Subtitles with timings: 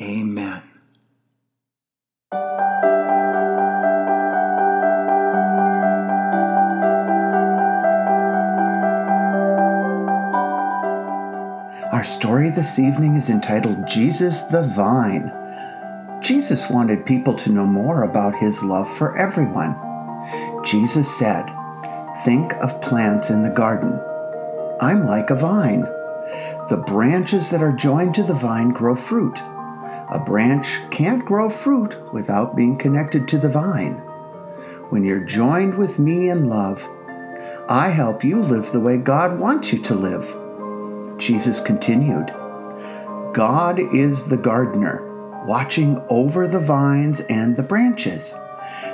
[0.00, 0.62] Amen.
[11.92, 15.30] Our story this evening is entitled Jesus the Vine.
[16.22, 19.76] Jesus wanted people to know more about his love for everyone.
[20.64, 21.44] Jesus said,
[22.24, 24.00] Think of plants in the garden.
[24.80, 25.82] I'm like a vine.
[26.70, 29.38] The branches that are joined to the vine grow fruit.
[30.10, 33.94] A branch can't grow fruit without being connected to the vine.
[34.90, 36.88] When you're joined with me in love,
[37.68, 40.26] I help you live the way God wants you to live.
[41.16, 42.26] Jesus continued,
[43.32, 48.34] God is the gardener, watching over the vines and the branches.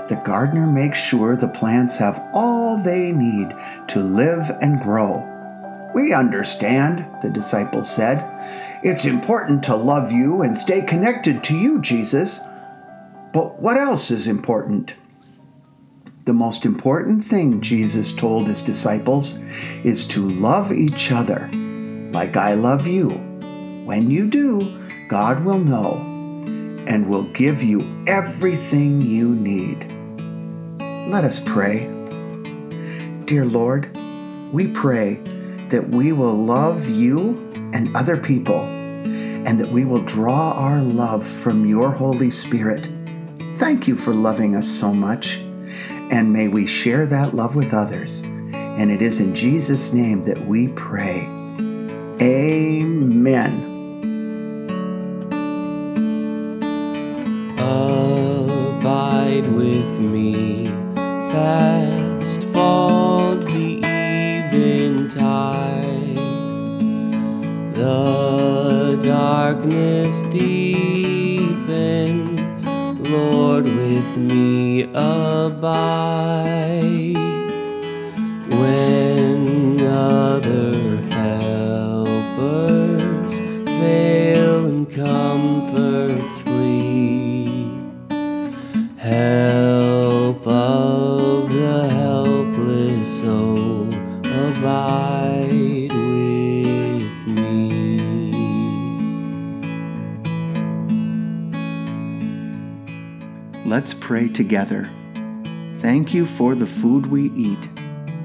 [0.08, 3.56] The gardener makes sure the plants have all they need
[3.88, 5.32] to live and grow.
[5.94, 8.18] We understand, the disciples said.
[8.86, 12.38] It's important to love you and stay connected to you, Jesus.
[13.32, 14.94] But what else is important?
[16.24, 19.40] The most important thing Jesus told his disciples
[19.82, 21.50] is to love each other
[22.12, 23.08] like I love you.
[23.84, 25.96] When you do, God will know
[26.86, 29.90] and will give you everything you need.
[31.10, 31.88] Let us pray.
[33.24, 33.90] Dear Lord,
[34.52, 35.14] we pray
[35.70, 37.42] that we will love you
[37.72, 38.75] and other people,
[39.46, 42.88] and that we will draw our love from your Holy Spirit.
[43.56, 45.36] Thank you for loving us so much,
[46.10, 48.22] and may we share that love with others.
[48.52, 51.20] And it is in Jesus' name that we pray.
[52.20, 53.62] Amen.
[57.56, 63.48] Abide with me, fast falls
[69.66, 71.56] darkness deepens,
[73.10, 75.64] Lord, with me abide.
[78.48, 82.58] When other helpers
[83.38, 86.65] fail and comforts flee,
[103.66, 104.88] Let's pray together.
[105.80, 107.68] Thank you for the food we eat.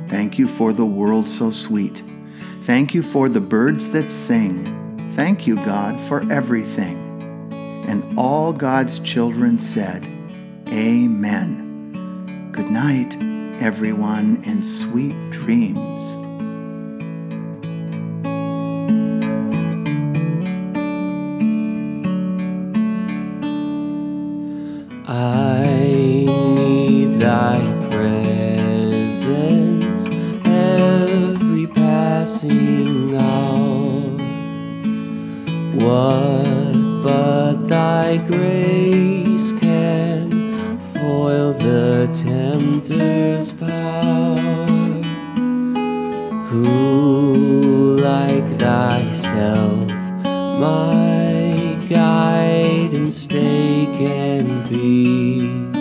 [0.08, 2.04] Thank you for the world so sweet.
[2.66, 4.64] Thank you for the birds that sing.
[5.16, 6.96] Thank you, God, for everything.
[7.88, 10.06] And all God's children said,
[10.68, 12.52] Amen.
[12.52, 13.16] Good night,
[13.60, 16.21] everyone, and sweet dreams.
[30.72, 34.02] every passing hour.
[35.84, 36.74] What
[37.04, 40.30] but thy grace can
[40.80, 44.68] foil the tempter's power?
[46.50, 49.92] Who like thyself,
[50.60, 55.72] my guide and stay can be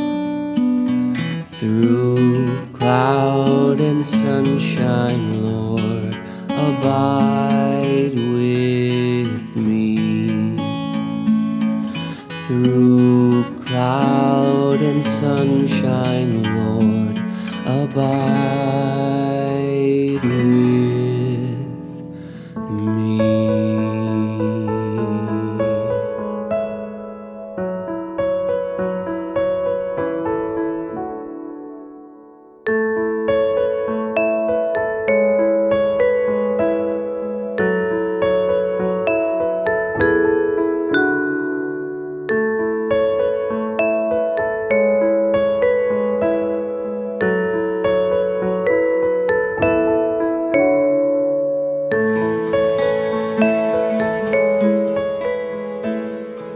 [1.44, 3.49] through clouds
[3.80, 6.14] and sunshine, Lord,
[6.50, 10.56] abide with me.
[12.46, 17.18] Through cloud and sunshine, Lord,
[17.66, 18.69] abide